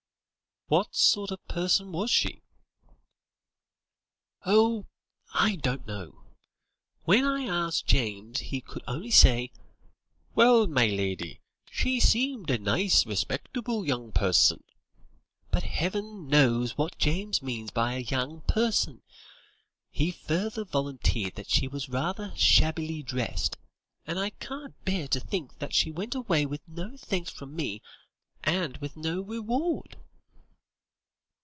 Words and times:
"What 0.73 0.95
sort 0.95 1.31
of 1.31 1.41
a 1.43 1.51
person 1.53 1.91
was 1.91 2.09
she?" 2.09 2.43
"Oh! 4.45 4.85
I 5.33 5.57
don't 5.57 5.85
know. 5.85 6.23
When 7.03 7.25
I 7.25 7.43
asked 7.43 7.87
James 7.87 8.39
he 8.39 8.61
could 8.61 8.81
only 8.87 9.11
say: 9.11 9.51
'Well, 10.33 10.67
my 10.67 10.87
lady, 10.87 11.41
she 11.69 11.99
seemed 11.99 12.49
a 12.49 12.57
nice 12.57 13.05
respectable 13.05 13.85
young 13.85 14.13
person'; 14.13 14.63
but 15.49 15.63
heaven 15.63 16.29
knows 16.29 16.77
what 16.77 16.97
James 16.97 17.41
means 17.41 17.71
by 17.71 17.95
a 17.95 17.99
young 17.99 18.39
person. 18.43 19.01
He 19.89 20.09
further 20.09 20.63
volunteered 20.63 21.35
that 21.35 21.49
she 21.51 21.67
was 21.67 21.89
rather 21.89 22.31
shabbily 22.37 23.03
dressed; 23.03 23.57
and 24.07 24.17
I 24.17 24.29
can't 24.29 24.81
bear 24.85 25.09
to 25.09 25.19
think 25.19 25.59
that 25.59 25.75
she 25.75 25.91
went 25.91 26.15
away 26.15 26.45
with 26.45 26.65
no 26.65 26.95
thanks 26.95 27.29
from 27.29 27.57
me, 27.57 27.81
and 28.41 28.77
with 28.77 28.95
no 28.95 29.19
reward." 29.19 29.97